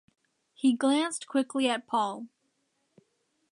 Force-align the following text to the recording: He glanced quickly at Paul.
He 0.55 0.73
glanced 0.73 1.27
quickly 1.27 1.69
at 1.69 1.85
Paul. 1.85 2.25